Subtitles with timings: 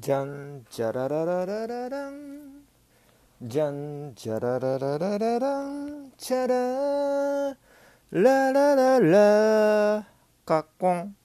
[0.00, 2.62] じゃんじゃららららららん。
[3.42, 6.12] じゃんじゃららららららん。
[6.16, 7.56] ちゃら
[8.12, 10.06] らららら
[10.44, 11.16] かっこん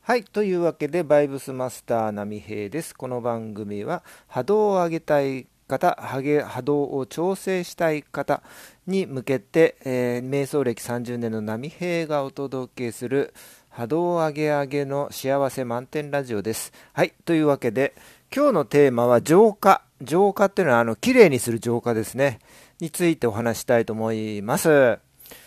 [0.00, 2.92] はいというわけでバイブスマスター波平です。
[2.92, 8.42] この番組は波動を上げたい方波動を調整したい方
[8.88, 13.32] に向けて、えー、瞑想歴30年の波平がお届けする
[13.72, 16.74] 波動上げ上げの幸せ満点ラジオです。
[16.92, 17.14] はい。
[17.24, 17.94] というわけで、
[18.34, 19.82] 今日のテーマは浄化。
[20.02, 22.40] 浄化っていうのは、あの、綺麗にする浄化ですね。
[22.80, 24.98] についてお話したいと思います。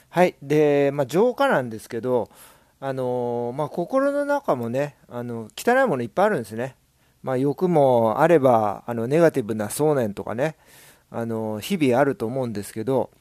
[0.09, 0.33] はい。
[0.41, 2.31] で、まあ、浄化なんですけど、
[2.79, 6.75] あのまあ、心の中もね、あの、汚いものいっぱいあるんですね。
[7.21, 10.55] まあ、欲もあれば、あの、ネガティブな想念とかね、
[11.11, 13.11] あの、日々あると思うんですけど、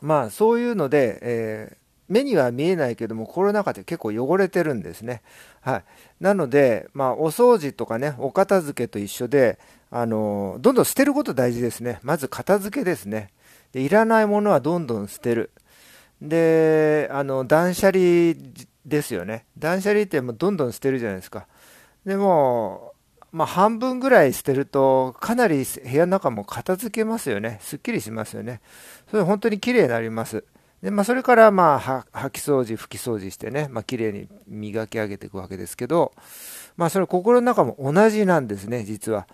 [0.00, 5.22] まあ、そういうので、えー目には見えないけども、コロナ禍で結構汚れてるんですね。
[5.60, 5.84] はい。
[6.20, 9.58] なので、まあ、お掃除とかね、お片付けと一緒で、
[9.90, 11.98] あの、どんどん捨てること大事ですね。
[12.02, 13.30] まず片付けですね。
[13.72, 15.50] で、いらないものはどんどん捨てる。
[16.22, 18.34] で、あの、断捨離
[18.84, 19.44] ですよね。
[19.58, 21.46] 断捨離ってもうどんどん捨てるじゃないですか。
[22.04, 22.92] でも、
[23.32, 27.58] まあ、半分ぐらい捨てると、かなり部屋の中も片付けますよね。
[27.60, 28.60] すっきりしますよね。
[29.10, 30.44] それ本当に綺麗になります。
[30.82, 36.12] でまあ、それからまあ掃き掃除、拭き掃除してね、まあ綺麗に磨き上げていくわけですけど、
[36.76, 39.26] まあ、それ心の中も同じなんですね、実は。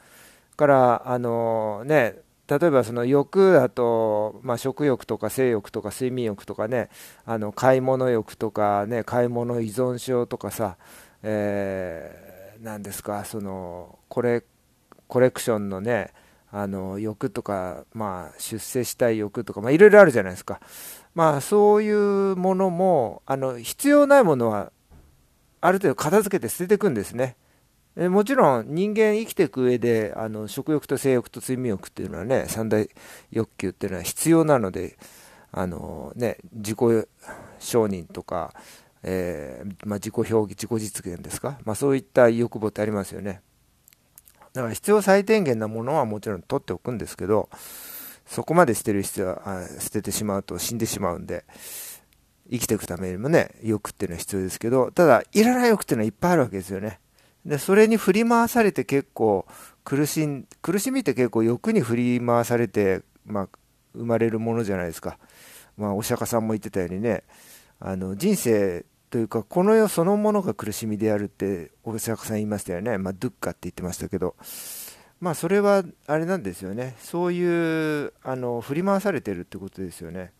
[0.57, 6.89] からあのね、例えばその欲だと、まあ、食欲とか性欲とか睡眠欲とかね、
[7.25, 10.77] あの買い物欲とかね、買い物依存症とかさ、
[11.23, 14.45] えー、なんですか、そのコレ
[15.09, 16.13] コレクションのね、
[16.55, 20.61] あの欲とか、まあ、出世したい欲とか、まあ、いろいろあるじゃないですか。
[21.15, 24.71] まあ、そういうものもあの必要ないものは
[25.63, 27.37] ある程度片付けて捨てていくんですね。
[27.97, 32.89] えもちろん人間生きていく上であの食欲と性欲と睡眠欲っていうのはね三大
[33.31, 34.97] 欲求っていうのは必要なので
[35.53, 36.79] あの、ね、自己
[37.59, 38.55] 承認とか、
[39.03, 43.43] えー、まあ、自己表現自己実現ですか、まあ、そういった欲望ってありますよね
[44.53, 47.49] だから必要最低限なものはもちろん取っておくんですけど
[48.27, 51.45] そこまで捨てる必要は、捨ててしまうと死んでしまうんで、
[52.51, 57.01] 生きていくためにもね、欲っていうのは必要ですけど、ただ、いらない欲っていうのはいっぱいあるわけですよね。
[57.45, 59.47] で、それに振り回されて結構
[59.85, 63.49] 苦しん、苦しみって結構欲に振り回されて、まあ、
[63.95, 65.19] 生まれるものじゃないですか。
[65.77, 67.25] まあ、お釈迦さんも言ってたようにね、
[67.81, 72.97] あの、人生というか、この世そのものが苦しみであるって、お釈迦さん言いましたよね。
[72.97, 74.37] まあ、ドゥッカって言ってましたけど、
[75.21, 76.97] まあそれはあれなんですよね。
[76.99, 80.33] そういうあの振り回されてるってことですよね。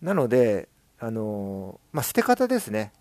[0.00, 0.68] なので
[1.00, 2.92] あの、まあ、捨て方ですね、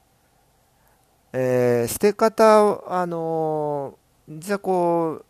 [1.32, 3.98] えー、捨て方あの
[4.28, 5.24] 実はこ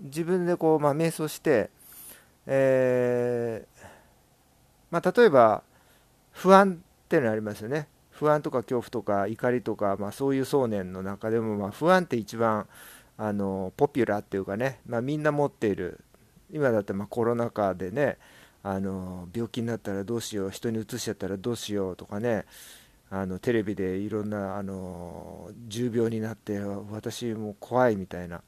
[0.00, 1.68] う自分でこう、まあ、瞑想して、
[2.46, 3.86] えー
[4.90, 5.64] まあ、例えば
[6.32, 7.88] 不安っていうのありますよね。
[8.10, 12.66] 不安とか恐怖とか怒りとか、まあ、そういう想念の中でも、まあ、不安って一番
[13.16, 16.00] あのポピュラーっていうかね、まあ、みんな持っている。
[16.52, 18.18] 今だってまコロナ禍でね
[18.62, 22.44] あの病気になったらどうしよう人にうつしちゃったらどうしようとかね
[23.10, 28.42] あのテレビでいろんなあの重病になって私も怖いみたいな、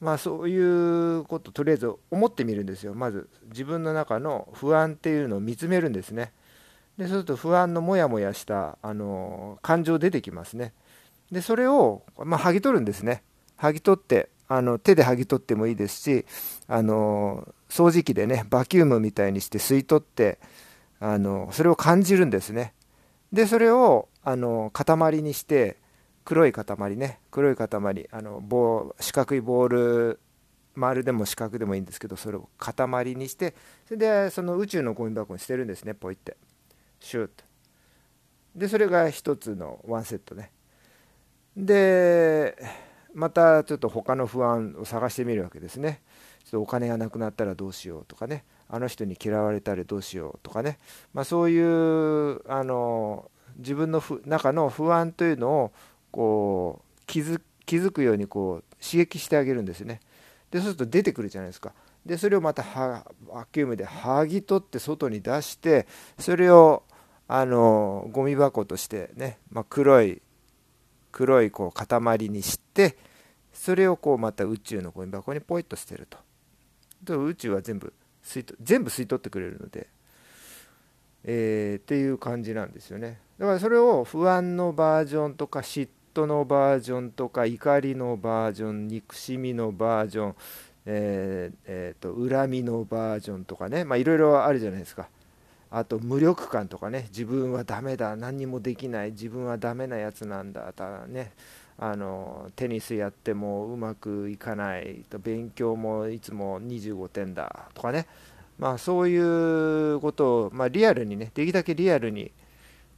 [0.00, 2.94] まあ、そういうこととりあえず思ってみるんですよ。
[2.94, 6.32] まず自分の中の不安っていうのを見つめるんですね。
[6.98, 10.72] でそうすると不安のモヤモヤしたあの感情出てきますね。
[11.30, 13.22] でそれを、まあ、剥ぎ取るんですね。
[13.58, 16.26] 剥ぎ取ってあの手で剥ぎ取ってもいいですし
[16.68, 20.38] あの掃除機でねバキュームみたいにして吸い取って
[21.00, 22.74] あのそれを感じるんですね。
[23.32, 25.78] でそれをあの塊にして
[26.24, 27.20] 黒い塊ね。
[27.30, 27.68] 黒い塊
[28.12, 30.20] あの棒四角いボール
[30.74, 32.76] 丸でも四角でもいいんですけどそれを塊
[33.14, 33.54] にして
[33.86, 36.36] それでその宇宙のゴミ箱に捨てるんですねポイって。
[37.02, 37.44] シュート。
[38.54, 40.52] でそれが一つのワンセットね。
[41.56, 42.56] で
[43.12, 46.00] またちょっと他の不安を探してみるわけですね。
[46.44, 48.44] ちょっとお金がなくなったらどうしようとかね。
[48.68, 50.78] あの人に嫌われたらどうしようとかね、
[51.12, 55.72] まあ、そういうあの自分の中の不安というのを
[56.10, 60.00] こう気づくようにこう刺激してあげるんですね。
[60.50, 61.74] でそうすると出てくるじゃないですか。
[62.06, 65.86] でそれをまたバキュームで剥ぎ取って外に出して
[66.18, 66.84] それを
[67.34, 70.20] あのゴミ箱としてね、まあ、黒い
[71.10, 72.96] 黒いこう塊にして
[73.52, 76.18] それをこうまた宇宙のゴミ箱にポイッと捨てると。
[77.02, 77.92] で宇宙は全部
[78.22, 79.88] 吸い全部吸い取ってくれるので、
[81.24, 83.20] えー、っていう感じなんですよね。
[83.38, 90.34] だからそれを不安のバージョンとか嫉トのバージョンとか怒りのバージョン憎しみのバージョン、
[90.86, 95.08] えーえーと、恨みのバージョンとかねいろいろあるじゃないですか。
[95.74, 101.32] あと無力感とかね自分はダメだ何にもできない自分はダメなやつなんだだね。
[101.78, 108.06] あのテニスやってもうまくいかないと勉強もいつも25点だとかね。
[108.58, 112.30] まあそういうことを、まあ、リアルにねできるだけリアルに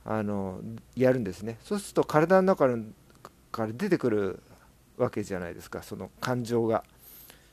[0.05, 0.61] あの
[0.97, 1.59] やるんですね。
[1.63, 2.69] そうすると体の中
[3.53, 4.43] から出てくる
[4.97, 6.83] わけじゃないですかその感情が。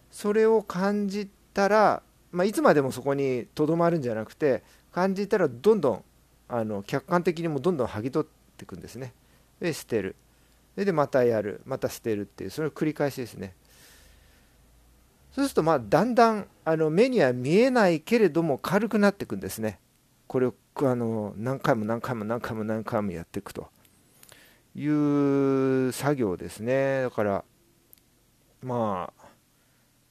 [0.09, 2.01] それを感じたら、
[2.31, 6.03] まあ、いつまでもそこにとどまるんじゃなくて感じたらどんどん
[6.47, 9.13] あの客観的にもどんどん剥ぎ取っていくんですね。
[9.59, 10.15] で捨てる。
[10.75, 11.61] でまたやる。
[11.65, 13.53] また捨てるっていうそれを繰り返しですね。
[15.31, 19.79] そうするとまあだんだんあの目には見えないけれども軽くなっていくんですね。
[20.27, 23.69] これをあの何回も何回も何回も何回もやっていくと。
[24.73, 27.01] いう作業ですね。
[27.01, 27.43] だから
[28.63, 29.20] まあ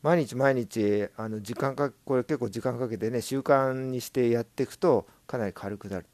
[0.02, 6.06] 毎日毎日あの時間かこれ結構時間かけてね習慣にしてやっていくとかなり軽くなる。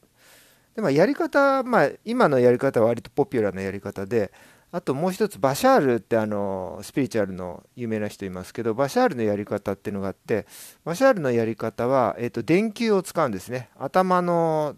[0.74, 4.30] でもやり方まあ今のやり方は割とポピュラーなやり方で
[4.72, 10.46] あともう一つバシャールってあのスピリチュアルの有名な人いますけどバシャールのやり方っていうのがあって
[10.84, 13.70] バシャールのやり方は、えーと、電球を使うんですね。
[13.78, 14.76] 頭の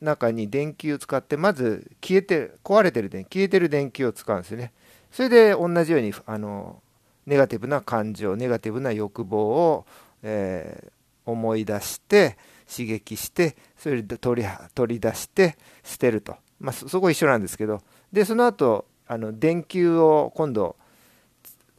[0.00, 4.72] 中に電球を使ってまず消えて壊れてる電消えてる電球を使うんですよね。
[5.10, 6.82] それで同じようにあの
[7.30, 9.86] ネガティブな感情ネガティブな欲望を、
[10.24, 12.36] えー、思い出して
[12.68, 17.80] 刺激してそれで取り取り出して捨てると、まあ、そこ一緒なんですけど。
[18.12, 20.74] でその後あの電球を今度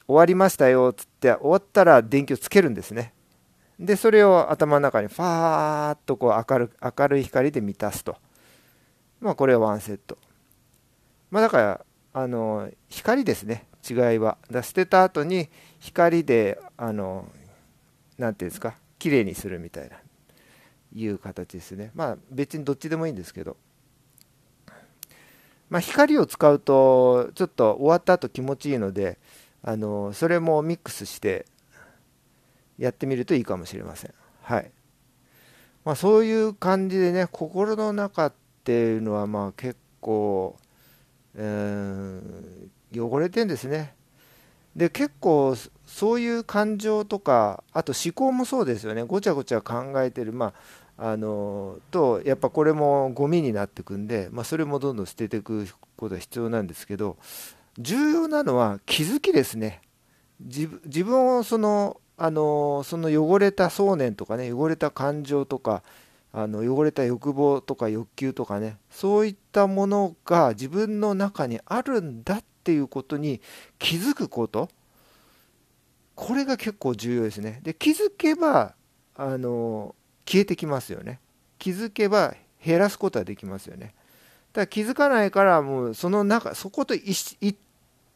[0.07, 3.13] 終わりましたよっつって終わったら電球をつけるんですね。
[3.77, 8.15] でそれを頭の中にファーッとこう明る明るい光で満たすと。
[9.19, 10.17] まあこれはワンセット。
[11.29, 13.65] まあだからあの光ですね。
[13.87, 14.37] 違いは。
[14.49, 15.49] だ捨てた後に
[15.79, 17.27] 光であの
[18.17, 19.97] 何ていうんですか綺麗にするみたいな
[20.93, 21.91] いう形ですね。
[21.95, 23.57] まあ別にどっちでもいいんですけど。
[25.69, 29.17] まあ、光を使うとちょっと終わった後気持ちいいので
[29.63, 31.45] あのそれもミックスして
[32.77, 34.13] やってみるといいかもしれません。
[34.41, 34.71] はい。
[35.85, 40.57] まあ、そういう感じでね心の中っていうのはまあ結構、
[41.35, 43.93] えー、汚れてんですね。
[44.75, 45.55] で結構
[45.85, 49.03] そういう感情とかあと思考もそうですよね。
[49.03, 50.33] ごちゃごちゃ考えてる。
[50.33, 50.53] まあ
[50.97, 55.67] あのとやっぱこれもゴミになってくんで、まあ、それもどんどん捨てていく
[55.97, 57.17] ことが必要なんですけど
[57.79, 59.81] 重要なのは気づきですね。
[60.39, 60.67] 自
[61.03, 65.81] 分をそのあのその汚れた想念とかね汚れた感情とか
[66.33, 73.41] あの汚れた欲望とか欲求とかねそういったものが自分の中にあるんだっっていうことに
[73.79, 74.69] 気づくこと。
[76.13, 77.59] これが結構重要ですね。
[77.63, 78.75] で気づけば
[79.15, 81.19] あの消えてきますよね。
[81.57, 83.95] 気づけば減らすことはできますよね。
[84.53, 87.37] だから気づかないからもうその中そこと一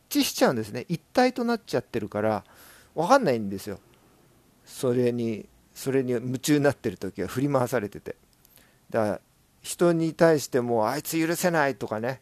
[0.10, 0.86] 致しちゃうんですね。
[0.88, 2.44] 一体となっちゃってるから
[2.94, 3.80] 分かんないんですよ。
[4.66, 8.16] それにそれに夢中になってる時は振り回されてて。
[8.92, 9.22] だから
[9.64, 12.22] 人に対してもあいつ許せないとかね。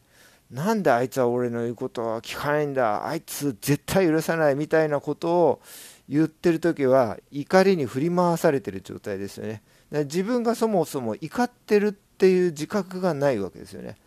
[0.51, 3.07] なんであいつは俺の言うことは聞かないんだ？
[3.07, 5.61] あいつ絶対許さないみたいなことを
[6.07, 9.63] 言ってる時は怒りに振り回されてる状態ですよね。
[9.91, 13.97] 自分がそもそも怒ってるっていう自覚がないわけですよね。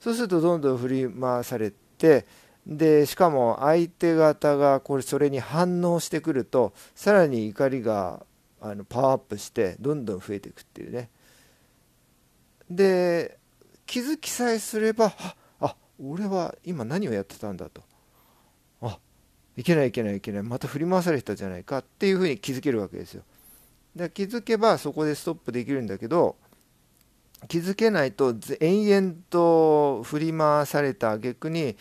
[0.00, 2.26] そうするとどんどん振り回されて
[2.66, 8.24] でしかも相手方がこれそれに反応してくるとさらに怒りが
[8.60, 11.10] あのパワーアップしてどんどん増えていくっていうね。
[12.70, 13.38] で
[13.86, 15.36] 気づきさえすればああ
[16.00, 17.82] 俺は今何をやってたんだと。
[18.82, 18.98] あ
[19.56, 20.42] いけないいけないいけない。
[20.42, 23.22] また振り回されてたじゃないかっていうふうに気づけるわけですよ。
[23.94, 26.36] で気づけばそこでストップできるんだけど
[27.48, 31.76] 気づけないと延々と振り回された挙句に、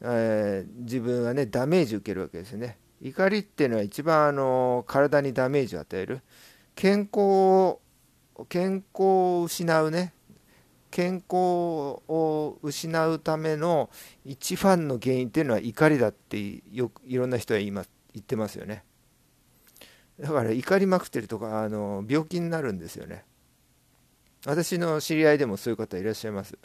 [0.00, 2.78] えー、自分はねダメージ受けるわけですよね。
[3.02, 6.20] 怒りっていうのは一番あの体にダメージを与える。
[6.74, 7.80] 健康を
[8.48, 10.12] 健康を失うね
[10.96, 11.36] 健康
[12.08, 13.90] を失うための
[14.24, 17.84] 一番の原因っていうのは怒りだってよくいろんな人は言言
[18.18, 18.82] ってますよね。
[20.18, 23.26] だから怒りまくってるとかあの病気になるんですよね。
[24.46, 26.56] 私の知り合いでもそういう方いらっしゃいます。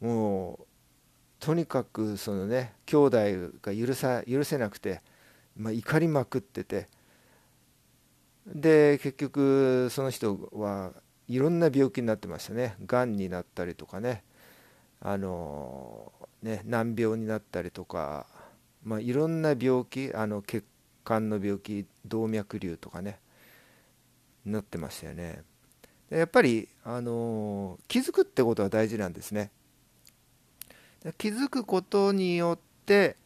[0.00, 0.66] もう
[1.40, 3.18] とにかくそのね兄弟
[3.60, 5.02] が許さ許せなくて、
[5.56, 6.86] まあ、怒りまくってて。
[8.46, 10.92] で結局その人は
[11.28, 12.76] いろんな病気になってましたね。
[12.86, 14.22] がんになったりとかね。
[15.00, 18.26] あのね、難病になったりとか、
[18.82, 20.64] まあ、いろんな病気あの血
[21.04, 23.18] 管の病気動脈瘤とかね
[24.44, 25.42] なってましたよね。
[26.08, 29.50] やっぱり、あの気づくってことは大事なんですね。
[31.18, 33.16] 気づくことによって、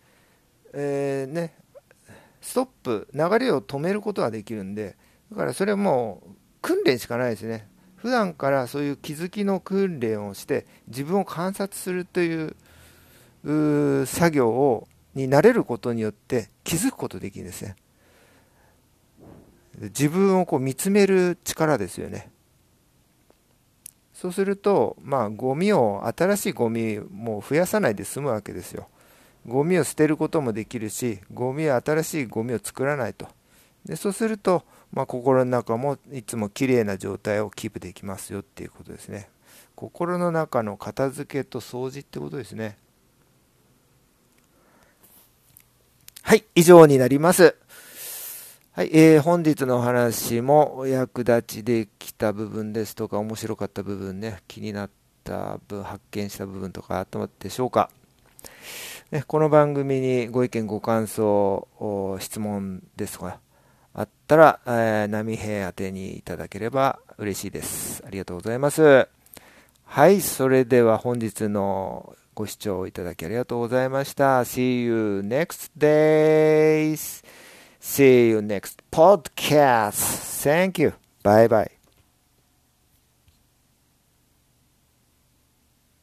[0.73, 1.55] えー、ね、
[2.41, 4.97] ストップ流れを止めることができるんで
[5.31, 6.31] だからそれはもう
[6.63, 7.69] 訓練しかないですね。
[8.01, 17.77] 普段からそういう気づきの訓練をして自分を観察するという作業をに慣れることによって気づくことできるんですね。
[19.81, 22.31] 自分をこう見つめる力ですよね。
[24.15, 28.89] そうするとまあゴミを新しいゴミも増やさないで済むわけですよ。
[29.47, 33.29] ゴミを捨てることもできるしゴミは新しいゴミを作らないと。
[33.85, 39.29] でそうすると、まあ、心の中もいつもきれいな状態をキープできますよっていうことですね
[39.77, 42.77] 心の中の片付けと掃除ってことですね
[46.31, 47.57] はい、以上になります。
[48.71, 54.91] はい、えー、本日のお話もお役立ちできた部分ですとか、面白かった部分ね、気になっ
[55.25, 57.91] た分、発見した部分とかあったでしょうか。
[59.11, 61.67] ね、この番組にご意見、ご感想、
[62.21, 63.41] 質問ですとか、
[63.95, 68.03] あったら、えー、波平宛てにいただければ嬉しいです。
[68.07, 69.09] ありがとうございます。
[69.85, 74.41] はい、それでは本日のご視聴いただきありがとうございました。
[74.43, 77.25] See you next days.
[77.81, 79.93] See you next podcast.
[80.43, 80.93] Thank you.
[81.23, 81.80] Bye bye.